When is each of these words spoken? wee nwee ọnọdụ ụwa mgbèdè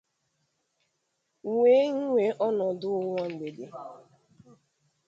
wee 1.57 1.85
nwee 1.99 2.29
ọnọdụ 2.47 2.89
ụwa 3.05 3.23
mgbèdè 3.31 3.65